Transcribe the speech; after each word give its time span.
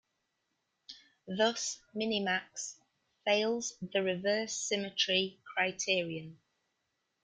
Thus, 1.27 1.79
Minimax 1.95 2.77
fails 3.23 3.77
the 3.83 4.01
Reversal 4.01 4.47
symmetry 4.47 5.39
criterion. 5.53 6.39